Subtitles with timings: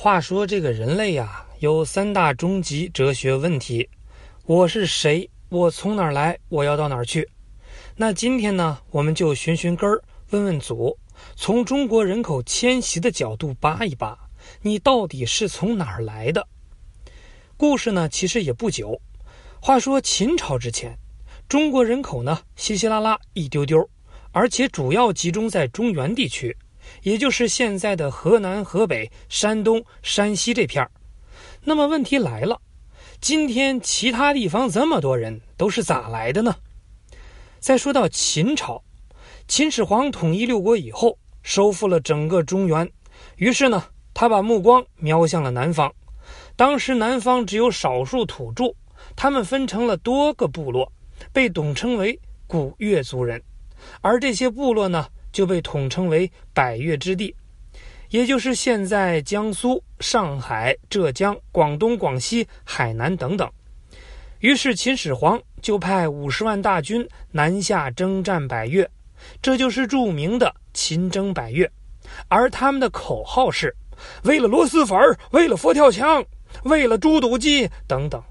[0.00, 3.88] 话说这个人类呀，有三大终极哲学问题：
[4.46, 5.28] 我是谁？
[5.48, 6.38] 我从哪儿来？
[6.48, 7.28] 我要到哪儿去？
[7.96, 10.00] 那今天呢，我们就寻寻根儿，
[10.30, 10.96] 问问祖，
[11.34, 14.16] 从中国人口迁徙的角度扒一扒，
[14.62, 16.46] 你到底是从哪儿来的？
[17.56, 19.00] 故事呢，其实也不久。
[19.60, 20.96] 话说秦朝之前，
[21.48, 23.90] 中国人口呢稀稀拉拉一丢丢，
[24.30, 26.56] 而且主要集中在中原地区。
[27.02, 30.90] 也就是现在的河南、河北、山东、山西这片儿。
[31.64, 32.60] 那么问题来了，
[33.20, 36.54] 今天其他地方这么多人都是咋来的呢？
[37.58, 38.82] 再说到秦朝，
[39.46, 42.90] 秦始皇统一六国以后，收复了整个中原，
[43.36, 45.92] 于是呢，他把目光瞄向了南方。
[46.56, 48.74] 当时南方只有少数土著，
[49.16, 50.92] 他们分成了多个部落，
[51.32, 53.42] 被统称为古越族人，
[54.00, 55.06] 而这些部落呢？
[55.32, 57.34] 就被统称为百越之地，
[58.10, 63.50] 也就是现在江苏、上海、浙江、广东、广西、海南等等。
[64.40, 68.88] 于是秦始皇就派五十万大军南下征战百越，
[69.42, 71.70] 这就是著名的秦征百越。
[72.28, 73.74] 而他们的口号是：
[74.22, 74.98] 为了螺蛳粉
[75.32, 76.24] 为了佛跳墙，
[76.62, 78.22] 为了猪肚鸡等等。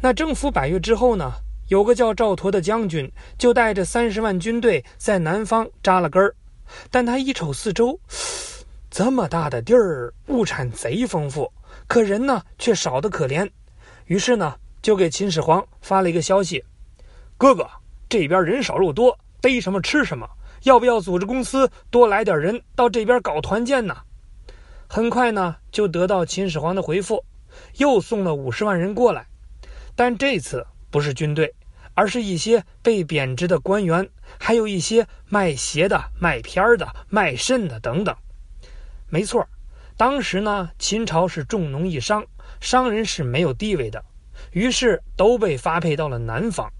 [0.00, 1.32] 那征服百越之后呢？
[1.72, 6.36] 有个叫赵佗的将军，就带着三十万军队在南方扎了根儿。
[6.90, 7.98] 但他一瞅四周，
[8.90, 11.50] 这么大的地儿，物产贼丰富，
[11.86, 13.48] 可人呢却少得可怜。
[14.04, 16.62] 于是呢，就给秦始皇发了一个消息
[17.38, 17.66] ：“哥哥，
[18.06, 20.28] 这边人少肉多，逮什么吃什么，
[20.64, 23.96] 要不要组织公司多来点人到这边搞团建呢？”
[24.86, 27.24] 很快呢，就得到秦始皇的回复，
[27.78, 29.26] 又送了五十万人过来。
[29.96, 31.50] 但这次不是军队。
[31.94, 38.14] 而是一些被贬值的官员，还有一些卖鞋的、卖片儿的、卖肾的等等。
[39.08, 39.46] 没错，
[39.96, 42.24] 当时呢，秦朝是重农抑商，
[42.60, 44.04] 商人是没有地位的，
[44.52, 46.72] 于是都被发配到了南方。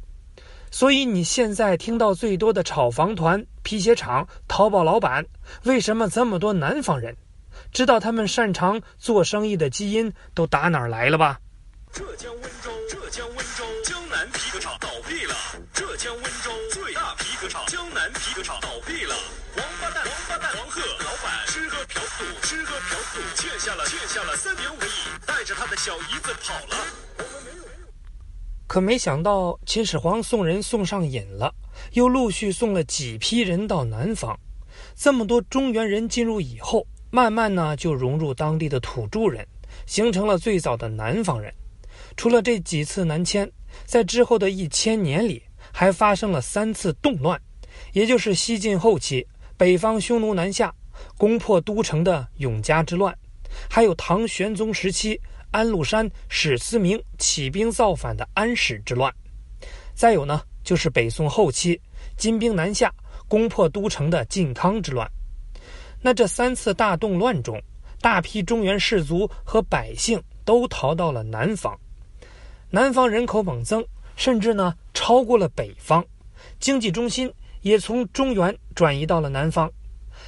[0.70, 5.26] 所以你现在听到最多的炒房团、皮鞋厂、淘宝老板，
[5.64, 7.14] 为什么这么多南方人？
[7.70, 11.38] 知道他们擅长做生意的基因都打哪儿来了吧？
[11.92, 15.34] 浙江温州，浙江温州江南皮革厂倒闭了。
[15.74, 19.14] 浙江温州最大皮革厂江南皮革厂倒闭了。
[19.58, 26.76] 王八蛋，王八蛋，黄鹤老板吃喝嫖赌，吃喝嫖赌，欠下了欠下了三点五亿，带着他的小姨子跑了。
[28.66, 31.54] 可没想到，秦始皇送人送上瘾了，
[31.92, 34.34] 又陆续送了几批人到南方。
[34.96, 39.46] 这么多中原人进入以后，慢慢呢就融入当地的土著人，
[39.84, 41.52] 形成了最早的南方人。
[42.16, 43.50] 除了这几次南迁，
[43.84, 45.42] 在之后的一千年里，
[45.72, 47.40] 还发生了三次动乱，
[47.92, 49.26] 也就是西晋后期
[49.56, 50.74] 北方匈奴南下
[51.16, 53.16] 攻破都城的永嘉之乱，
[53.68, 55.20] 还有唐玄宗时期
[55.50, 59.12] 安禄山史思明起兵造反的安史之乱，
[59.94, 61.80] 再有呢就是北宋后期
[62.16, 62.92] 金兵南下
[63.28, 65.10] 攻破都城的靖康之乱。
[66.00, 67.60] 那这三次大动乱中，
[68.00, 71.78] 大批中原士族和百姓都逃到了南方。
[72.70, 73.84] 南方人口猛增，
[74.16, 76.04] 甚至呢超过了北方，
[76.58, 79.70] 经济中心也从中原转移到了南方。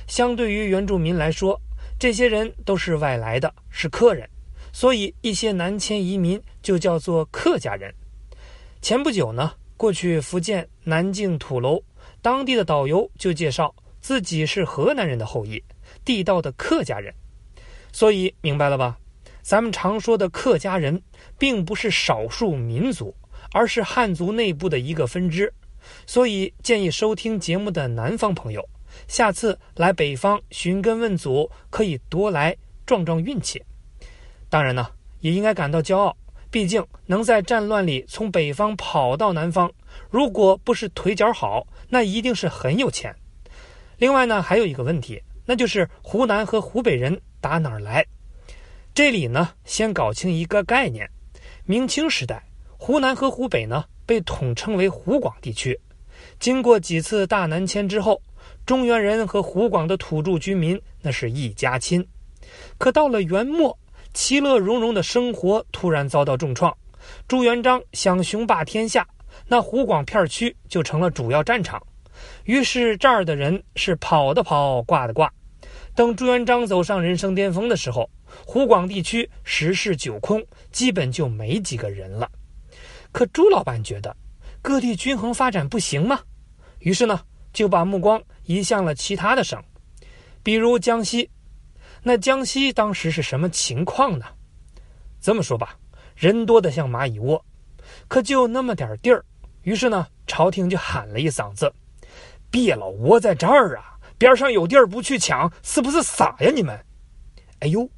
[0.07, 1.59] 相对于原住民来说，
[1.99, 4.29] 这些人都是外来的，是客人，
[4.73, 7.95] 所以一些南迁移民就叫做客家人。
[8.83, 11.83] 前不久呢，过去福建南靖土楼，
[12.21, 15.63] 当地的导游就介绍自己是河南人的后裔，
[16.05, 17.15] 地道的客家人。
[17.93, 18.99] 所以明白了吧？
[19.45, 21.03] 咱们常说的客家人，
[21.39, 23.15] 并不是少数民族，
[23.53, 25.53] 而是汉族内部的一个分支。
[26.07, 28.67] 所以建议收听节目的南方朋友，
[29.07, 32.57] 下次来北方寻根问祖，可以多来
[32.87, 33.63] 撞撞运气。
[34.49, 34.89] 当然呢，
[35.21, 36.17] 也应该感到骄傲，
[36.51, 39.71] 毕竟能在战乱里从北方跑到南方，
[40.09, 43.15] 如果不是腿脚好，那一定是很有钱。
[43.99, 48.07] 另外呢，还有一个问题，那就是湖南和湖北人打哪儿来？
[48.95, 51.11] 这里呢，先搞清一个概念：
[51.65, 52.41] 明清时代，
[52.79, 55.77] 湖南和湖北呢被统称为湖广地区。
[56.39, 58.23] 经过几次大南迁之后，
[58.65, 62.07] 中原人和湖广的土著居民那是一家亲。
[62.79, 63.77] 可到了元末，
[64.13, 66.73] 其乐融融的生活突然遭到重创。
[67.27, 69.05] 朱元璋想雄霸天下，
[69.49, 71.85] 那湖广片区就成了主要战场。
[72.45, 75.33] 于是这儿的人是跑的跑，挂的挂。
[75.95, 78.11] 等朱元璋走上人生巅峰的时候，
[78.45, 82.29] 湖广地区十室九空，基本就没几个人了。
[83.13, 84.17] 可朱老板觉得
[84.61, 86.21] 各地均衡发展不行吗？
[86.81, 87.21] 于是呢，
[87.53, 89.63] 就把目光移向了其他的省，
[90.43, 91.31] 比如江西。
[92.03, 94.27] 那江西当时是什么情况呢？
[95.21, 95.77] 这么说吧，
[96.17, 97.43] 人多的像蚂蚁窝，
[98.09, 99.25] 可就那么点地儿。
[99.63, 101.73] 于是呢，朝廷就喊了一嗓子
[102.51, 103.94] ：“别老窝在这儿啊！
[104.19, 106.79] 边上有地儿不去抢，是不是傻呀你们？”
[107.61, 107.89] 哎呦，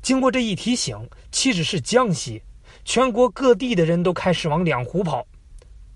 [0.00, 0.96] 经过这一提醒，
[1.30, 2.42] 岂止是江西，
[2.84, 5.26] 全国各地的人都开始往两湖跑。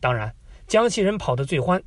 [0.01, 0.35] 当然，
[0.67, 1.83] 江西人跑得最欢。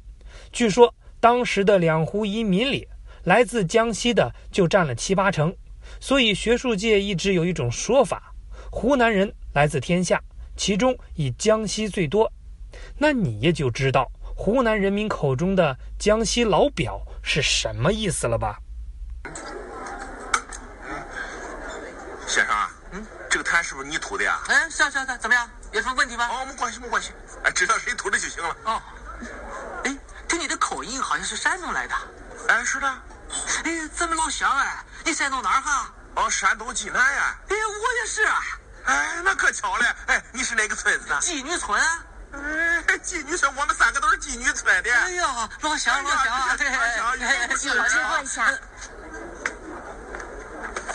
[0.52, 2.88] 据说当时的两湖移民里，
[3.24, 5.56] 来自江西的就占了七八成。
[6.00, 8.34] 所以学术界一直有一种说法：
[8.72, 10.22] 湖南人来自天下，
[10.56, 12.32] 其中以江西最多。
[12.98, 18.58] 那你也就知道湖南人民口中的“江西老表”是什么意思了吧？
[22.26, 22.56] 先生，
[22.92, 24.40] 嗯，这个痰是不是你吐的呀？
[24.48, 25.48] 哎，是啊是啊，怎么样？
[25.74, 26.26] 有什么问题吗？
[26.32, 27.12] 哦，没关系没关系，
[27.44, 28.56] 哎，知道谁吐的就行了。
[28.64, 28.82] 哦，
[29.84, 29.94] 哎，
[30.30, 31.94] 听你的口音好像是山东来的。
[32.48, 32.88] 哎，是的。
[32.88, 35.94] 哎，咱们老乡哎，你山东哪儿哈？
[36.16, 37.36] 哦，山东济南呀。
[37.50, 38.26] 哎，我也是。
[38.86, 39.86] 哎，那可巧了。
[40.06, 41.16] 哎，你是哪个村子的？
[41.20, 41.78] 妓女村。
[42.34, 44.94] 哎，妓女村，我们三个都是妓女村的。
[44.94, 46.68] 哎呀，老乡老乡，对，
[47.58, 48.52] 请问一下。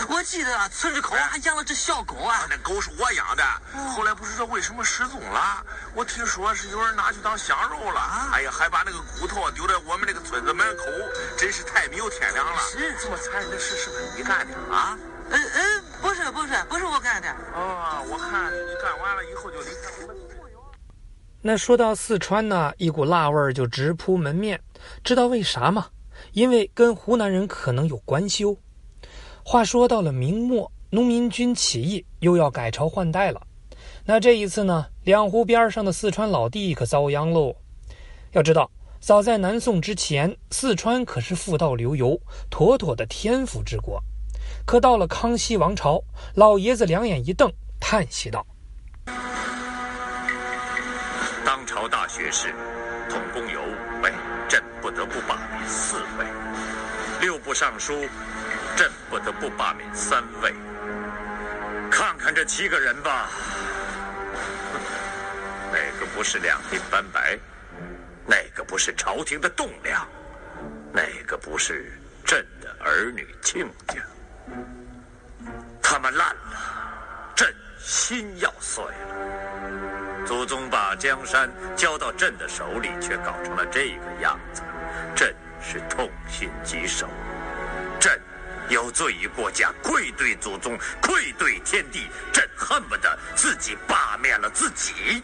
[0.09, 3.45] 我记得村子口还养了只小狗啊，那狗是我养的，
[3.95, 5.65] 后来不知道为什么失踪了。
[5.95, 8.01] 我听说是有人拿去当香肉了，
[8.33, 10.85] 哎呀，还把那个骨头丢在我们那个村子门口，
[11.39, 12.61] 真是太没有天良了。
[12.63, 14.99] 是这么残忍的事，是不是你干的啊？
[15.31, 17.29] 嗯嗯，不是不是不是我干的。
[17.55, 20.17] 哦，我看你干完了以后就离开我们。
[21.45, 24.61] 那说到四川呢，一股辣味儿就直扑门面，
[25.03, 25.89] 知道为啥吗？
[26.33, 28.57] 因为跟湖南人可能有关系哦。
[29.45, 33.43] 话说到了明末，农民军起义又要改朝换代了。
[34.05, 37.53] 那这一次呢，两湖边上的四川老弟可遭殃喽。
[38.31, 42.17] 要知道，早在南宋之前，四川可是富道流油、
[42.51, 44.01] 妥妥的天府之国。
[44.65, 46.01] 可到了康熙王朝，
[46.37, 48.47] 老爷子两眼一瞪，叹息道。
[51.89, 52.55] 大学士，
[53.09, 54.13] 统共有五位，
[54.49, 56.27] 朕不得不罢免四位；
[57.21, 58.07] 六部尚书，
[58.77, 60.53] 朕不得不罢免三位。
[61.91, 63.29] 看看这七个人吧，
[65.73, 67.39] 哪个不是两鬓斑白？
[68.27, 70.07] 哪个不是朝廷的栋梁？
[70.93, 71.93] 哪个不是
[72.25, 73.97] 朕的儿女亲家？
[75.83, 79.42] 他们烂了，朕心要碎了。
[80.27, 84.63] 祖宗把江山交到朕的手里，却搞成了这个样子，
[85.15, 87.09] 朕是痛心疾首。
[88.01, 88.21] 朕
[88.69, 92.07] 有罪于国家，愧对祖宗，愧对天地。
[92.33, 95.23] 朕恨不得自己罢免了自己。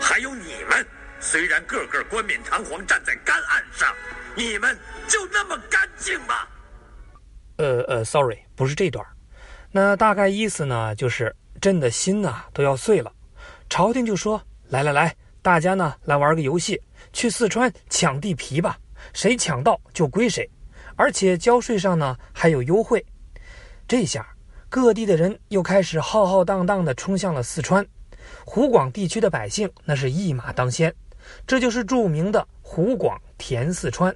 [0.00, 0.86] 还有你们，
[1.20, 3.94] 虽然个个冠冕堂皇站在干岸上，
[4.34, 4.76] 你们
[5.06, 6.34] 就那么干净吗？
[7.56, 9.04] 呃呃，sorry，不是这段。
[9.70, 13.12] 那大概意思呢，就是朕的心呐都要碎了。
[13.70, 16.78] 朝廷就说：“来来来，大家呢来玩个游戏，
[17.12, 18.76] 去四川抢地皮吧，
[19.12, 20.46] 谁抢到就归谁，
[20.96, 23.02] 而且交税上呢还有优惠。”
[23.86, 24.26] 这下
[24.68, 27.86] 各地的人又开始浩浩荡荡地冲向了四川，
[28.44, 30.92] 湖广地区的百姓那是一马当先，
[31.46, 34.14] 这就是著名的湖广填四川。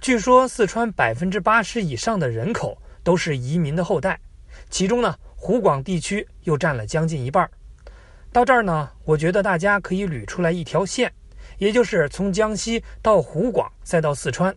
[0.00, 4.18] 据说四川百分之八十以上的人口都是移民的后代，
[4.70, 7.50] 其中呢湖广地区又占了将近一半。
[8.32, 11.12] 到这儿呢，我觉得大家可以捋出来一条线，
[11.58, 14.54] 也就是从江西到湖广，再到四川，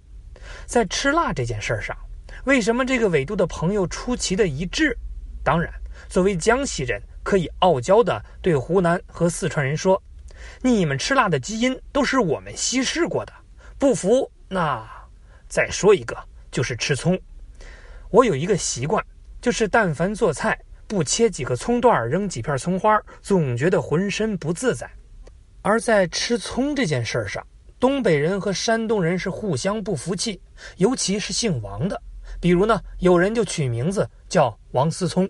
[0.68, 1.98] 在吃辣这件事儿上，
[2.44, 4.96] 为什么这个纬度的朋友出奇的一致？
[5.44, 5.74] 当然，
[6.08, 10.00] 作为江西人，可以傲娇的对湖南和四川人说
[10.62, 13.34] ：“你们吃辣的基因都是我们稀释过的，
[13.80, 14.88] 不服那
[15.48, 16.16] 再说一个，
[16.52, 17.20] 就是吃葱。
[18.12, 19.04] 我有一个习惯，
[19.42, 20.60] 就是但凡做菜。”
[20.94, 24.88] 不切几个葱段，扔几片葱花，总觉得浑身不自在。
[25.64, 27.44] 而在吃葱这件事上，
[27.80, 30.40] 东北人和山东人是互相不服气，
[30.78, 32.00] 尤其是姓王的。
[32.40, 35.28] 比如呢，有人就取名字叫王思聪。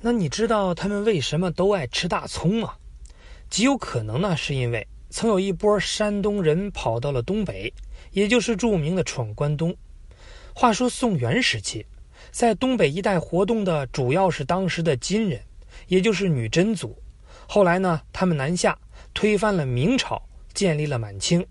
[0.00, 2.74] 那你知道他们为什么都爱吃大葱吗？
[3.50, 7.74] 极有可能呢，是因为曾有一波山东人跑到了东北，
[8.12, 9.76] 也就是著名的闯关东。
[10.54, 11.84] 话说宋元时期。
[12.36, 15.40] 在东北一带活动的主要是当时的金人，
[15.86, 16.94] 也就是女真族。
[17.48, 18.78] 后来呢，他们南下，
[19.14, 21.46] 推翻了明朝，建立了满清。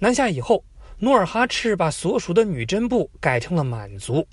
[0.00, 0.64] 南下以后，
[0.98, 4.26] 努尔哈赤把所属的女真部改成了满族。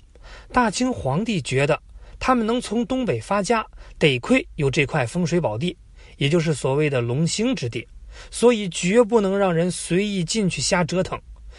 [0.52, 1.80] 大清皇帝觉得
[2.18, 3.64] 他们能从东北发家，
[4.00, 5.78] 得亏有这块风水宝地，
[6.16, 7.86] 也就是所谓的龙兴之地，
[8.32, 11.16] 所以绝不能让人随意进去瞎折腾。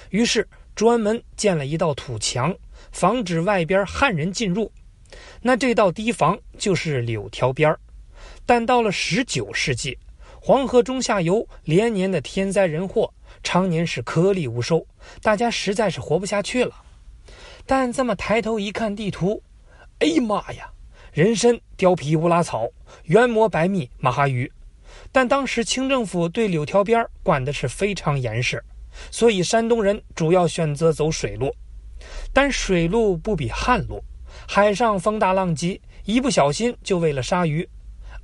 [0.10, 0.46] 于是
[0.76, 2.54] 专门建了一道土墙。
[2.92, 4.72] 防止外边汉人进入。
[5.42, 7.80] 那这道堤防就是柳条边儿。
[8.46, 9.98] 但到了十九世纪，
[10.42, 13.14] 黄河中下游连年的天灾人祸，
[13.44, 14.86] 常年是颗粒无收，
[15.22, 16.76] 大家实在是活不下去了。
[17.66, 19.42] 但这么抬头一看地图，
[20.00, 20.70] 哎呀妈呀，
[21.14, 22.68] 人参、貂皮、乌拉草、
[23.04, 24.52] 元蘑、白蜜、马哈鱼。
[25.12, 28.62] 但当时清政府对柳条边管的是非常严实，
[29.12, 31.54] 所以山东人主要选择走水路。
[32.32, 34.04] 但水路不比旱路，
[34.48, 37.68] 海上风大浪急，一不小心就为了鲨鱼。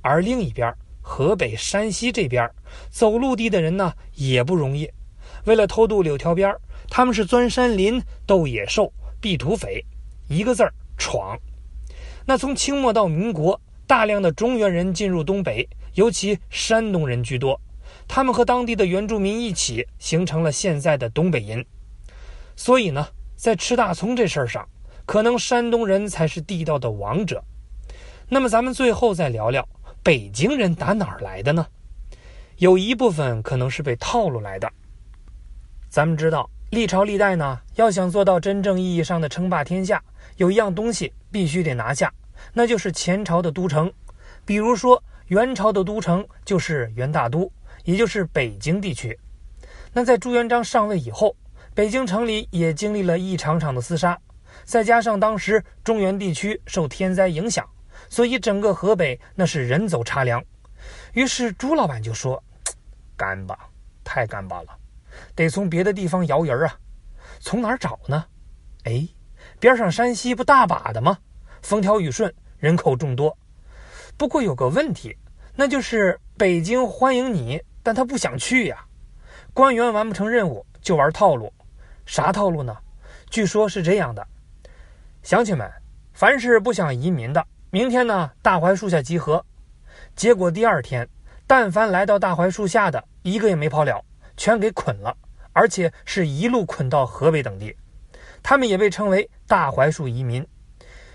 [0.02, 2.50] 而另一边，河北、山西这边
[2.88, 4.90] 走陆地的人呢也不容易，
[5.44, 6.54] 为了偷渡柳条边
[6.88, 9.84] 他们是钻山林、斗野兽、避土匪，
[10.28, 11.38] 一个字儿闯。
[12.26, 15.68] 那从清末到民国，大量的中原人进入东北。
[15.94, 17.60] 尤其山东人居多，
[18.06, 21.66] 他们和当地的原住民一起形成了现在的东北人。
[22.54, 23.08] 所以呢，
[23.40, 24.68] 在吃大葱这事儿上，
[25.06, 27.42] 可能山东人才是地道的王者。
[28.28, 29.66] 那么，咱们最后再聊聊
[30.02, 31.66] 北京人打哪儿来的呢？
[32.58, 34.70] 有一部分可能是被套路来的。
[35.88, 40.04] 咱们知道，历朝历代呢，要想做到真正意义上的称霸天下，
[40.36, 42.12] 有一样东西必须得拿下，
[42.52, 43.90] 那就是前朝的都城，
[44.44, 45.02] 比如说。
[45.28, 47.52] 元朝的都城就是元大都，
[47.84, 49.16] 也就是北京地区。
[49.92, 51.36] 那在朱元璋上位以后，
[51.74, 54.18] 北京城里也经历了一场场的厮杀，
[54.64, 57.66] 再加上当时中原地区受天灾影响，
[58.08, 60.42] 所以整个河北那是人走茶凉。
[61.12, 62.42] 于是朱老板就说
[63.16, 63.58] ：“干巴，
[64.02, 64.76] 太干巴了，
[65.34, 66.78] 得从别的地方摇人啊。
[67.38, 68.24] 从哪儿找呢？
[68.84, 69.08] 哎，
[69.58, 71.18] 边上山西不大把的吗？
[71.62, 73.36] 风调雨顺，人口众多。
[74.16, 75.16] 不过有个问题。”
[75.56, 78.86] 那就是北京欢迎你，但他不想去呀。
[79.52, 81.52] 官员完不成任务就玩套路，
[82.10, 82.76] 啥套路呢？
[83.30, 84.26] 据说是这样的：
[85.22, 85.70] 乡亲们，
[86.12, 89.46] 凡是不想移民的，明天呢大槐树下集合。
[90.16, 91.08] 结果第二天，
[91.46, 94.04] 但凡来到大槐树下的一个也没跑了，
[94.36, 95.16] 全给捆了，
[95.52, 97.72] 而且是一路捆到河北等地。
[98.42, 100.44] 他们也被称为大槐树移民。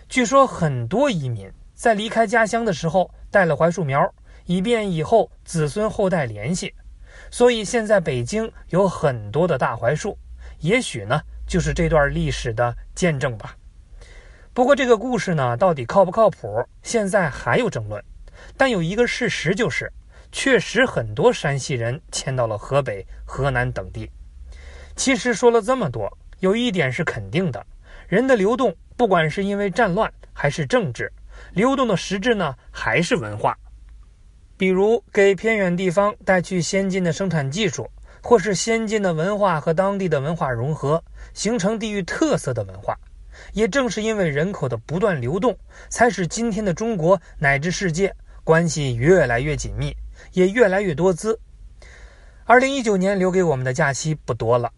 [0.07, 4.09] 据说很多移民在离开家乡的时候带了槐树苗。
[4.45, 6.73] 以便以后子孙后代联系，
[7.31, 10.15] 所以现在北京有很多的大槐树，
[10.59, 13.55] 也许呢就是这段历史的见证吧。
[14.53, 18.03] 不过这个故事呢到底靠不靠谱，现在还有争论。
[18.57, 19.91] 但有一个事实就是，
[20.31, 24.09] 确实很多山西人迁到了河北、河南等地。
[24.95, 27.65] 其实说了这么多，有一点是肯定的：
[28.07, 31.11] 人的流动，不管是因为战乱还是政治，
[31.53, 33.57] 流动的实质呢还是文化。
[34.57, 37.89] 比如给偏远地方带去先进的生产技术，
[38.27, 41.03] 或是先进的文化和当地的文化融合，
[41.35, 42.97] 形成地域特色的文化。
[43.53, 45.55] 也正是因为人口的不断流动，
[45.89, 49.95] 才使今天的中国乃至世界关系越来越紧密，
[50.31, 51.39] 也越来越多姿。
[52.45, 54.71] 二零一九年留给我们的假期不多了，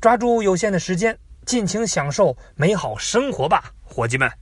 [0.00, 4.41] 抓住有限的时间，尽情享受美好生活吧，伙计们！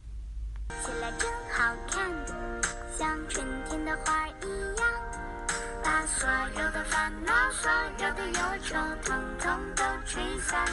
[7.60, 8.74] 所有的忧愁
[9.04, 10.64] 统统都吹散，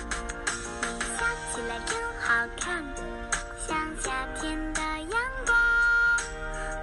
[0.81, 2.81] 你笑起来真好看，
[3.67, 5.57] 像夏天的阳光。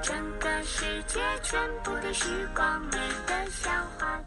[0.02, 4.20] 整个世界全部的时光，美的笑话。